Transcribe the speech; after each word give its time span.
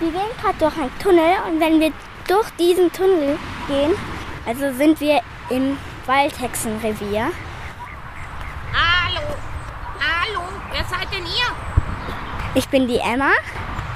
Wir 0.00 0.12
gehen 0.12 0.30
gerade 0.40 0.58
durch 0.58 0.76
einen 0.76 0.96
Tunnel 1.00 1.34
und 1.48 1.58
wenn 1.58 1.80
wir 1.80 1.92
durch 2.28 2.48
diesen 2.50 2.92
Tunnel 2.92 3.36
gehen, 3.66 3.90
also 4.46 4.72
sind 4.72 5.00
wir 5.00 5.20
im 5.50 5.76
Waldhexenrevier. 6.06 7.32
Hallo, 8.72 9.26
hallo, 9.98 10.42
wer 10.70 10.84
seid 10.84 11.12
denn 11.12 11.24
ihr? 11.24 11.50
Ich 12.54 12.68
bin 12.68 12.86
die 12.86 12.98
Emma. 12.98 13.32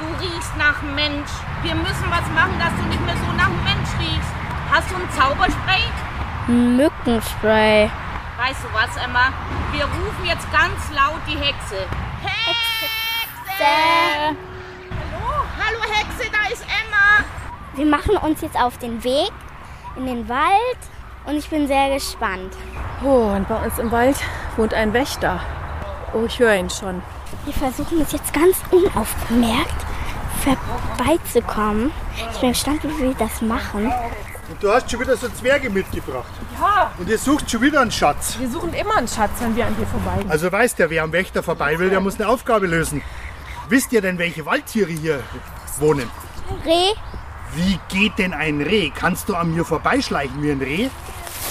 Du 0.00 0.24
riechst 0.24 0.56
nach 0.56 0.82
Mensch. 0.82 1.30
Wir 1.62 1.76
müssen 1.76 2.10
was 2.10 2.26
machen, 2.34 2.58
dass 2.58 2.74
du 2.76 2.82
nicht 2.88 3.06
mehr 3.06 3.16
so 3.16 3.32
nach 3.36 3.50
Mensch 3.62 3.88
riechst. 4.00 4.32
Hast 4.72 4.90
du 4.90 4.96
ein 4.96 5.08
Zauberspray? 5.16 5.82
Mückenspray. 6.48 7.90
Weißt 8.38 8.64
du 8.64 8.68
was, 8.74 8.96
Emma? 9.04 9.32
Wir 9.70 9.84
rufen 9.84 10.24
jetzt 10.24 10.50
ganz 10.50 10.90
laut 10.90 11.20
die 11.28 11.38
Hexe. 11.38 11.86
Hexe! 12.22 12.72
Hallo, 13.58 14.36
Wir 17.74 17.86
machen 17.86 18.16
uns 18.18 18.40
jetzt 18.42 18.56
auf 18.56 18.78
den 18.78 19.02
Weg 19.02 19.30
in 19.96 20.06
den 20.06 20.28
Wald 20.28 20.78
und 21.24 21.36
ich 21.36 21.48
bin 21.48 21.66
sehr 21.66 21.94
gespannt. 21.94 22.54
Oh, 23.02 23.32
und 23.34 23.48
bei 23.48 23.56
uns 23.64 23.78
im 23.78 23.90
Wald 23.90 24.16
wohnt 24.56 24.74
ein 24.74 24.92
Wächter. 24.92 25.40
Oh, 26.12 26.24
ich 26.26 26.38
höre 26.38 26.54
ihn 26.54 26.70
schon. 26.70 27.02
Wir 27.44 27.54
versuchen 27.54 28.00
es 28.00 28.12
jetzt 28.12 28.32
ganz 28.34 28.56
unaufgemerkt 28.70 29.74
vorbeizukommen. 30.44 31.90
Ich 32.32 32.40
bin 32.40 32.50
gespannt, 32.50 32.80
wie 32.84 33.02
wir 33.02 33.14
das 33.14 33.40
machen. 33.40 33.92
Und 34.50 34.62
du 34.62 34.70
hast 34.70 34.90
schon 34.90 35.00
wieder 35.00 35.16
so 35.16 35.28
Zwerge 35.30 35.70
mitgebracht. 35.70 36.30
Ja, 36.60 36.92
Und 36.98 37.08
ihr 37.08 37.16
sucht 37.18 37.50
schon 37.50 37.62
wieder 37.62 37.80
einen 37.80 37.90
Schatz. 37.90 38.36
wir 38.38 38.50
suchen 38.50 38.74
immer 38.74 38.96
einen 38.96 39.08
Schatz, 39.08 39.30
wenn 39.40 39.56
wir 39.56 39.66
an 39.66 39.76
dir 39.76 39.86
vorbeigehen. 39.86 40.30
Also 40.30 40.52
weiß 40.52 40.74
der, 40.74 40.90
wer 40.90 41.04
am 41.04 41.12
Wächter 41.12 41.42
vorbei 41.42 41.78
will, 41.78 41.88
der 41.90 42.00
muss 42.00 42.16
eine 42.20 42.28
Aufgabe 42.28 42.66
lösen. 42.66 43.02
Wisst 43.68 43.92
ihr 43.92 44.02
denn, 44.02 44.18
welche 44.18 44.44
Waldtiere 44.44 44.90
hier 44.90 45.20
wohnen? 45.78 46.10
Reh, 46.66 46.92
Wie 47.54 47.78
geht 47.88 48.18
denn 48.18 48.32
ein 48.32 48.60
Reh? 48.62 48.90
Kannst 48.94 49.28
du 49.28 49.34
an 49.34 49.54
mir 49.54 49.64
vorbeischleichen 49.64 50.42
wie 50.42 50.50
ein 50.52 50.60
Reh? 50.60 50.88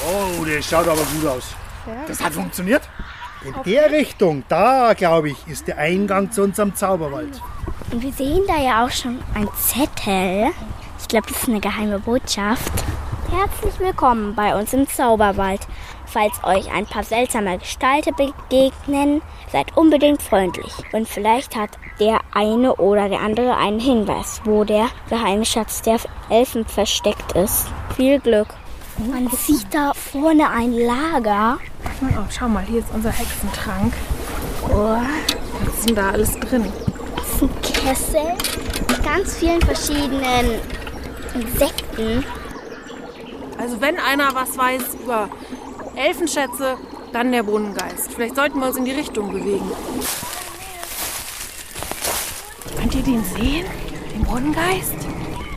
Oh, 0.08 0.44
das 0.46 0.66
schaut 0.66 0.88
aber 0.88 1.02
gut 1.02 1.28
aus. 1.28 1.54
Das 2.08 2.24
hat 2.24 2.34
funktioniert. 2.34 2.82
In 3.44 3.54
der 3.66 3.92
Richtung, 3.92 4.44
da 4.48 4.94
glaube 4.94 5.30
ich, 5.32 5.48
ist 5.48 5.68
der 5.68 5.78
Eingang 5.78 6.32
zu 6.32 6.44
unserem 6.44 6.76
Zauberwald. 6.76 7.42
und 7.92 8.02
wir 8.02 8.12
sehen 8.14 8.44
da 8.48 8.58
ja 8.62 8.86
auch 8.86 8.92
schon 8.92 9.20
ein 9.34 9.48
Zettel. 9.58 10.52
Ich 11.00 11.08
glaube, 11.08 11.28
das 11.28 11.42
ist 11.42 11.50
eine 11.50 11.60
geheime 11.60 12.00
Botschaft. 12.00 12.72
Herzlich 13.32 13.80
willkommen 13.80 14.36
bei 14.36 14.54
uns 14.60 14.74
im 14.74 14.86
Zauberwald. 14.90 15.62
Falls 16.06 16.34
euch 16.44 16.70
ein 16.70 16.86
paar 16.86 17.04
seltsame 17.04 17.58
Gestalten 17.58 18.14
begegnen, 18.16 19.22
seid 19.50 19.78
unbedingt 19.78 20.22
freundlich. 20.22 20.74
Und 20.92 21.08
vielleicht 21.08 21.56
hat 21.56 21.70
der 22.02 22.20
eine 22.34 22.76
oder 22.76 23.08
der 23.08 23.22
andere 23.22 23.56
einen 23.56 23.80
Hinweis, 23.80 24.42
wo 24.44 24.66
der 24.66 24.90
geheime 25.10 25.46
Schatz 25.46 25.82
der 25.82 26.00
Elfen 26.30 26.66
versteckt 26.66 27.32
ist. 27.32 27.68
Viel 27.96 28.20
Glück. 28.20 28.50
Man 28.98 29.30
sieht 29.30 29.74
da 29.74 29.94
vorne 29.94 30.50
ein 30.50 30.74
Lager. 30.74 31.58
Oh, 32.02 32.24
schau 32.30 32.50
mal, 32.50 32.64
hier 32.64 32.80
ist 32.80 32.94
unser 32.94 33.12
Hexentrank. 33.12 33.94
Oh, 34.70 34.98
Was 35.66 35.80
ist 35.80 35.88
denn 35.90 35.96
da 35.96 36.10
alles 36.10 36.38
drin? 36.38 36.66
das 37.16 37.26
ist 37.28 37.42
ein 37.44 37.62
Kessel 37.62 38.34
mit 38.90 39.04
ganz 39.06 39.38
vielen 39.38 39.62
verschiedenen 39.62 40.60
Insekten. 41.34 42.26
Also 43.62 43.80
wenn 43.80 44.00
einer 44.00 44.34
was 44.34 44.58
weiß 44.58 44.96
über 45.04 45.30
Elfenschätze, 45.96 46.78
dann 47.14 47.32
der 47.32 47.44
Brunnengeist. 47.44 48.12
Vielleicht 48.12 48.36
sollten 48.36 48.60
wir 48.60 48.68
uns 48.68 48.78
in 48.78 48.86
die 48.86 48.92
Richtung 48.92 49.32
bewegen. 49.32 49.70
Könnt 52.76 52.96
ihr 52.96 53.04
den 53.04 53.24
sehen? 53.24 53.68
Den 54.16 54.24
Brunnengeist? 54.24 54.96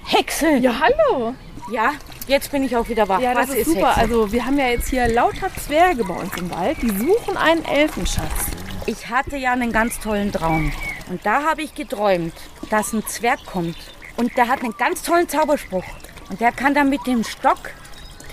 Hexe! 0.04 0.56
Ja, 0.58 0.74
hallo. 0.80 1.34
Ja, 1.72 1.92
jetzt 2.26 2.50
bin 2.50 2.62
ich 2.62 2.76
auch 2.76 2.86
wieder 2.90 3.08
wach. 3.08 3.20
Ja, 3.20 3.32
das 3.32 3.48
was 3.48 3.56
ist, 3.56 3.70
super. 3.70 3.96
Hexe? 3.96 4.00
Also 4.00 4.32
wir 4.32 4.44
haben 4.44 4.58
ja 4.58 4.66
jetzt 4.66 4.90
hier 4.90 5.08
lauter 5.08 5.48
Zwerge 5.66 6.04
bei 6.04 6.14
uns 6.14 6.36
im 6.36 6.50
Wald. 6.50 6.76
Die 6.82 6.90
suchen 6.90 7.38
einen 7.38 7.64
Elfenschatz. 7.64 8.50
Ich 8.84 9.08
hatte 9.08 9.38
ja 9.38 9.52
einen 9.52 9.72
ganz 9.72 9.98
tollen 9.98 10.30
Traum. 10.30 10.70
Und 11.08 11.24
da 11.24 11.42
habe 11.42 11.62
ich 11.62 11.74
geträumt, 11.74 12.34
dass 12.68 12.92
ein 12.92 13.06
Zwerg 13.06 13.46
kommt. 13.46 13.78
Und 14.18 14.36
der 14.36 14.48
hat 14.48 14.62
einen 14.62 14.76
ganz 14.76 15.02
tollen 15.02 15.26
Zauberspruch. 15.26 15.84
Und 16.28 16.42
der 16.42 16.52
kann 16.52 16.74
dann 16.74 16.90
mit 16.90 17.06
dem 17.06 17.24
Stock 17.24 17.70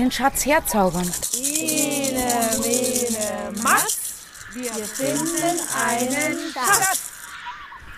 den 0.01 0.11
Schatz 0.11 0.45
herzaubern. 0.45 1.09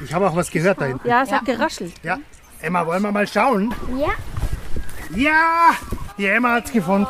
Ich 0.04 0.14
habe 0.14 0.30
auch 0.30 0.36
was 0.36 0.52
gehört 0.52 0.82
da 0.82 0.86
hinten. 0.86 1.08
Ja, 1.08 1.24
es 1.24 1.32
hat 1.32 1.46
geraschelt. 1.46 1.94
Ja. 2.04 2.20
Emma, 2.62 2.86
wollen 2.86 3.02
wir 3.04 3.12
mal 3.12 3.28
schauen? 3.28 3.74
Ja, 3.98 4.14
Ja, 5.16 5.76
die 6.18 6.26
Emma 6.28 6.54
hat's 6.56 6.72
gefunden. 6.72 7.08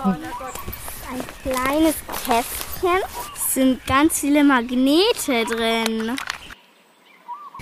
ein 1.12 1.24
kleines 1.44 1.96
Kästchen. 2.26 3.02
Es 3.36 3.54
sind 3.54 3.86
ganz 3.86 4.20
viele 4.20 4.44
Magnete 4.44 5.46
drin. 5.46 6.16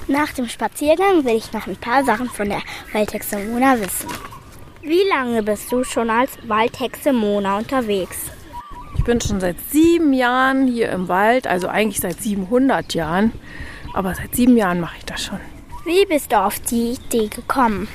Nach 0.07 0.31
dem 0.33 0.47
Spaziergang 0.49 1.23
will 1.25 1.35
ich 1.35 1.51
noch 1.53 1.67
ein 1.67 1.75
paar 1.77 2.03
Sachen 2.03 2.29
von 2.29 2.49
der 2.49 2.61
Waldhexe 2.93 3.37
Mona 3.39 3.79
wissen. 3.79 4.09
Wie 4.83 5.03
lange 5.07 5.43
bist 5.43 5.71
du 5.71 5.83
schon 5.83 6.09
als 6.09 6.31
Waldhexe 6.47 7.13
Mona 7.13 7.59
unterwegs? 7.59 8.31
Ich 8.97 9.03
bin 9.03 9.21
schon 9.21 9.39
seit 9.39 9.57
sieben 9.69 10.11
Jahren 10.11 10.67
hier 10.67 10.89
im 10.89 11.07
Wald, 11.07 11.45
also 11.45 11.67
eigentlich 11.67 11.99
seit 11.99 12.19
700 12.19 12.95
Jahren. 12.95 13.31
Aber 13.93 14.15
seit 14.15 14.35
sieben 14.35 14.57
Jahren 14.57 14.79
mache 14.79 14.97
ich 14.97 15.05
das 15.05 15.23
schon. 15.23 15.39
Wie 15.85 16.05
bist 16.05 16.31
du 16.31 16.39
auf 16.39 16.59
die 16.59 16.93
Idee 16.93 17.27
gekommen? 17.27 17.87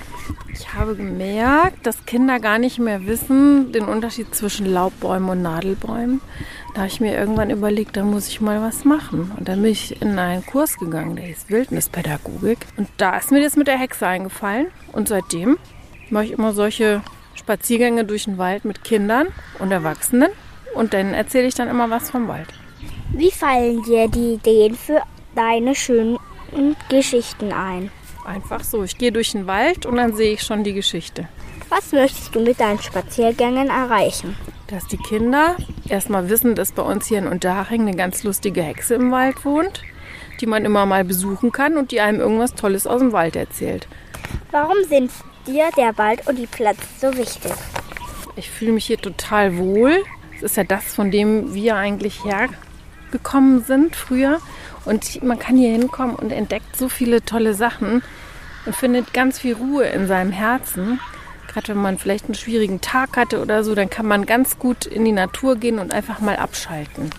Ich 0.52 0.74
habe 0.74 0.94
gemerkt, 0.94 1.86
dass 1.86 2.06
Kinder 2.06 2.38
gar 2.38 2.58
nicht 2.58 2.78
mehr 2.78 3.06
wissen 3.06 3.72
den 3.72 3.84
Unterschied 3.84 4.34
zwischen 4.34 4.66
Laubbäumen 4.66 5.28
und 5.28 5.42
Nadelbäumen. 5.42 6.20
Da 6.72 6.82
habe 6.82 6.88
ich 6.88 7.00
mir 7.00 7.16
irgendwann 7.16 7.50
überlegt, 7.50 7.96
da 7.96 8.04
muss 8.04 8.28
ich 8.28 8.40
mal 8.40 8.60
was 8.60 8.84
machen. 8.84 9.32
Und 9.36 9.48
dann 9.48 9.60
bin 9.60 9.72
ich 9.72 10.00
in 10.00 10.18
einen 10.18 10.46
Kurs 10.46 10.78
gegangen, 10.78 11.16
der 11.16 11.26
hieß 11.26 11.46
Wildnispädagogik. 11.48 12.58
Und 12.76 12.88
da 12.96 13.16
ist 13.16 13.32
mir 13.32 13.42
das 13.42 13.56
mit 13.56 13.66
der 13.66 13.78
Hexe 13.78 14.06
eingefallen. 14.06 14.68
Und 14.92 15.08
seitdem 15.08 15.58
mache 16.10 16.26
ich 16.26 16.32
immer 16.32 16.52
solche 16.52 17.02
Spaziergänge 17.34 18.04
durch 18.04 18.24
den 18.24 18.38
Wald 18.38 18.64
mit 18.64 18.84
Kindern 18.84 19.28
und 19.58 19.70
Erwachsenen. 19.70 20.30
Und 20.74 20.92
dann 20.92 21.14
erzähle 21.14 21.46
ich 21.46 21.54
dann 21.54 21.68
immer 21.68 21.90
was 21.90 22.10
vom 22.10 22.28
Wald. 22.28 22.48
Wie 23.12 23.30
fallen 23.30 23.82
dir 23.82 24.08
die 24.08 24.34
Ideen 24.34 24.74
für 24.74 25.00
deine 25.34 25.74
schönen 25.74 26.18
Geschichten 26.88 27.52
ein? 27.52 27.90
Einfach 28.26 28.64
so. 28.64 28.82
Ich 28.82 28.98
gehe 28.98 29.12
durch 29.12 29.32
den 29.32 29.46
Wald 29.46 29.86
und 29.86 29.96
dann 29.96 30.14
sehe 30.14 30.32
ich 30.32 30.42
schon 30.42 30.64
die 30.64 30.74
Geschichte. 30.74 31.28
Was 31.68 31.92
möchtest 31.92 32.34
du 32.34 32.40
mit 32.40 32.60
deinen 32.60 32.80
Spaziergängen 32.80 33.68
erreichen? 33.68 34.36
Dass 34.68 34.86
die 34.86 34.98
Kinder 34.98 35.56
erstmal 35.88 36.28
wissen, 36.28 36.54
dass 36.54 36.72
bei 36.72 36.82
uns 36.82 37.06
hier 37.06 37.18
in 37.18 37.26
Unterhaching 37.26 37.82
eine 37.82 37.96
ganz 37.96 38.22
lustige 38.24 38.62
Hexe 38.62 38.94
im 38.94 39.10
Wald 39.10 39.44
wohnt, 39.44 39.82
die 40.40 40.46
man 40.46 40.64
immer 40.64 40.86
mal 40.86 41.04
besuchen 41.04 41.52
kann 41.52 41.76
und 41.76 41.90
die 41.90 42.00
einem 42.00 42.20
irgendwas 42.20 42.54
Tolles 42.54 42.86
aus 42.86 43.00
dem 43.00 43.12
Wald 43.12 43.36
erzählt. 43.36 43.88
Warum 44.50 44.76
sind 44.88 45.10
dir 45.46 45.70
der 45.76 45.98
Wald 45.98 46.26
und 46.28 46.36
die 46.36 46.46
Pflanzen 46.46 46.86
so 47.00 47.16
wichtig? 47.16 47.52
Ich 48.36 48.50
fühle 48.50 48.72
mich 48.72 48.86
hier 48.86 48.98
total 48.98 49.58
wohl. 49.58 50.04
Es 50.36 50.42
ist 50.42 50.56
ja 50.56 50.64
das, 50.64 50.94
von 50.94 51.10
dem 51.10 51.54
wir 51.54 51.76
eigentlich 51.76 52.20
hergekommen 52.24 53.64
sind 53.64 53.96
früher. 53.96 54.40
Und 54.84 55.22
man 55.22 55.38
kann 55.38 55.56
hier 55.56 55.72
hinkommen 55.72 56.14
und 56.14 56.30
entdeckt 56.30 56.76
so 56.76 56.88
viele 56.88 57.22
tolle 57.22 57.54
Sachen 57.54 58.02
und 58.66 58.76
findet 58.76 59.12
ganz 59.12 59.38
viel 59.40 59.54
Ruhe 59.54 59.84
in 59.86 60.06
seinem 60.06 60.32
Herzen. 60.32 61.00
Gerade 61.48 61.68
wenn 61.68 61.82
man 61.82 61.98
vielleicht 61.98 62.26
einen 62.26 62.34
schwierigen 62.34 62.80
Tag 62.80 63.16
hatte 63.16 63.40
oder 63.40 63.64
so, 63.64 63.74
dann 63.74 63.90
kann 63.90 64.06
man 64.06 64.26
ganz 64.26 64.58
gut 64.58 64.86
in 64.86 65.04
die 65.04 65.12
Natur 65.12 65.56
gehen 65.56 65.78
und 65.78 65.92
einfach 65.92 66.20
mal 66.20 66.36
abschalten. 66.36 67.10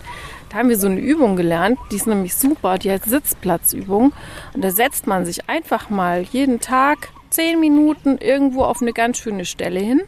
Da 0.48 0.58
haben 0.58 0.70
wir 0.70 0.78
so 0.78 0.86
eine 0.86 1.00
Übung 1.00 1.36
gelernt, 1.36 1.78
die 1.90 1.96
ist 1.96 2.06
nämlich 2.06 2.34
super, 2.34 2.78
die 2.78 2.90
heißt 2.90 3.04
Sitzplatzübung. 3.04 4.12
Und 4.54 4.64
da 4.64 4.70
setzt 4.70 5.06
man 5.06 5.26
sich 5.26 5.48
einfach 5.48 5.90
mal 5.90 6.22
jeden 6.22 6.60
Tag 6.60 7.10
zehn 7.30 7.60
Minuten 7.60 8.18
irgendwo 8.18 8.64
auf 8.64 8.80
eine 8.80 8.92
ganz 8.92 9.18
schöne 9.18 9.44
Stelle 9.44 9.80
hin. 9.80 10.00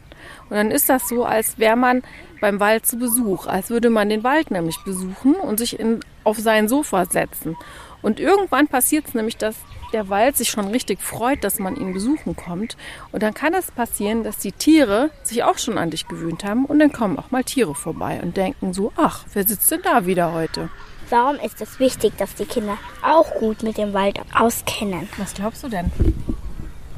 Und 0.49 0.55
dann 0.55 0.71
ist 0.71 0.89
das 0.89 1.07
so, 1.07 1.23
als 1.25 1.57
wäre 1.59 1.75
man 1.75 2.03
beim 2.39 2.59
Wald 2.59 2.85
zu 2.85 2.97
Besuch, 2.97 3.47
als 3.47 3.69
würde 3.69 3.89
man 3.89 4.09
den 4.09 4.23
Wald 4.23 4.51
nämlich 4.51 4.77
besuchen 4.83 5.35
und 5.35 5.59
sich 5.59 5.79
in, 5.79 5.99
auf 6.23 6.37
sein 6.37 6.67
Sofa 6.67 7.05
setzen. 7.05 7.55
Und 8.01 8.19
irgendwann 8.19 8.67
passiert 8.67 9.07
es 9.07 9.13
nämlich, 9.13 9.37
dass 9.37 9.55
der 9.93 10.09
Wald 10.09 10.37
sich 10.37 10.49
schon 10.49 10.67
richtig 10.67 11.01
freut, 11.01 11.43
dass 11.43 11.59
man 11.59 11.75
ihn 11.75 11.93
besuchen 11.93 12.35
kommt. 12.35 12.77
Und 13.11 13.23
dann 13.23 13.33
kann 13.33 13.53
es 13.53 13.71
passieren, 13.71 14.23
dass 14.23 14.37
die 14.37 14.51
Tiere 14.51 15.11
sich 15.23 15.43
auch 15.43 15.57
schon 15.57 15.77
an 15.77 15.91
dich 15.91 16.07
gewöhnt 16.07 16.43
haben 16.43 16.65
und 16.65 16.79
dann 16.79 16.91
kommen 16.91 17.19
auch 17.19 17.31
mal 17.31 17.43
Tiere 17.43 17.75
vorbei 17.75 18.19
und 18.21 18.37
denken 18.37 18.73
so, 18.73 18.91
ach, 18.95 19.25
wer 19.33 19.45
sitzt 19.45 19.69
denn 19.69 19.81
da 19.83 20.05
wieder 20.05 20.33
heute? 20.33 20.69
Warum 21.09 21.35
ist 21.35 21.61
es 21.61 21.79
wichtig, 21.79 22.13
dass 22.17 22.35
die 22.35 22.45
Kinder 22.45 22.77
auch 23.03 23.33
gut 23.35 23.63
mit 23.63 23.77
dem 23.77 23.93
Wald 23.93 24.19
auskennen? 24.33 25.09
Was 25.17 25.33
glaubst 25.33 25.63
du 25.63 25.67
denn? 25.67 25.91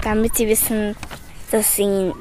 Damit 0.03 0.35
sie 0.35 0.47
wissen, 0.47 0.95
dass 1.51 1.75
sie 1.75 2.11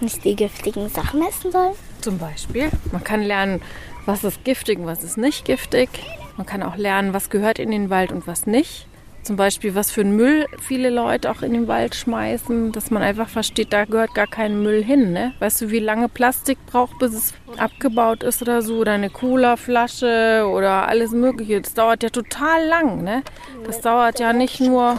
nicht 0.00 0.24
die 0.24 0.36
giftigen 0.36 0.88
Sachen 0.88 1.22
essen 1.26 1.52
sollen? 1.52 1.72
Zum 2.00 2.18
Beispiel. 2.18 2.68
Man 2.90 3.04
kann 3.04 3.22
lernen, 3.22 3.62
was 4.06 4.24
ist 4.24 4.44
giftig 4.44 4.78
und 4.78 4.86
was 4.86 5.02
ist 5.02 5.16
nicht 5.16 5.44
giftig. 5.44 5.88
Man 6.36 6.46
kann 6.46 6.62
auch 6.62 6.76
lernen, 6.76 7.14
was 7.14 7.30
gehört 7.30 7.58
in 7.58 7.70
den 7.70 7.90
Wald 7.90 8.10
und 8.10 8.26
was 8.26 8.46
nicht. 8.46 8.86
zum 9.22 9.36
Beispiel, 9.36 9.74
was 9.74 9.90
für 9.90 10.00
einen 10.00 10.16
Müll 10.16 10.46
viele 10.60 10.90
Leute 10.90 11.30
auch 11.30 11.42
in 11.42 11.52
den 11.52 11.68
Wald 11.68 11.94
schmeißen, 11.94 12.72
dass 12.72 12.90
man 12.90 13.02
einfach 13.02 13.28
versteht, 13.28 13.72
da 13.72 13.84
gehört 13.84 14.14
gar 14.14 14.26
kein 14.26 14.62
Müll 14.62 14.82
hin. 14.82 15.12
Ne? 15.12 15.32
Weißt 15.38 15.60
du, 15.60 15.70
wie 15.70 15.78
lange 15.78 16.08
Plastik 16.08 16.58
braucht, 16.66 16.98
bis 16.98 17.12
es 17.14 17.34
abgebaut 17.56 18.22
ist 18.22 18.42
oder 18.42 18.62
so? 18.62 18.78
Oder 18.78 18.92
eine 18.92 19.10
Cola-Flasche 19.10 20.44
oder 20.50 20.88
alles 20.88 21.12
Mögliche. 21.12 21.60
Das 21.60 21.74
dauert 21.74 22.02
ja 22.02 22.10
total 22.10 22.66
lang. 22.66 23.04
Ne? 23.04 23.22
Das 23.64 23.80
dauert 23.80 24.18
ja 24.18 24.32
nicht 24.32 24.60
nur. 24.60 24.98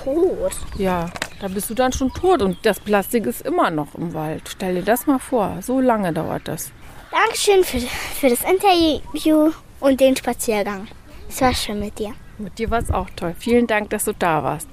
Ja, 0.78 1.10
da 1.40 1.48
bist 1.48 1.70
du 1.70 1.74
dann 1.74 1.92
schon 1.94 2.12
tot 2.14 2.42
und 2.42 2.58
das 2.64 2.80
Plastik 2.80 3.26
ist 3.26 3.42
immer 3.42 3.70
noch 3.70 3.96
im 3.96 4.14
Wald. 4.14 4.44
Stell 4.50 4.76
dir 4.76 4.84
das 4.84 5.08
mal 5.08 5.20
vor, 5.20 5.58
so 5.62 5.80
lange 5.80 6.14
dauert 6.14 6.48
das. 6.48 6.72
Dankeschön 7.12 7.64
für, 7.64 7.80
für 7.80 8.30
das 8.30 8.42
Interview 8.42 9.52
und 9.80 10.00
den 10.00 10.16
Spaziergang. 10.16 10.88
Es 11.30 11.42
war 11.42 11.54
schön 11.54 11.80
mit 11.80 12.00
dir. 12.00 12.14
Mit 12.38 12.58
dir 12.58 12.70
war 12.70 12.80
es 12.80 12.92
auch 12.92 13.10
toll. 13.16 13.36
Vielen 13.38 13.68
Dank, 13.68 13.90
dass 13.92 14.06
du 14.06 14.14
da 14.14 14.44
warst. 14.44 14.70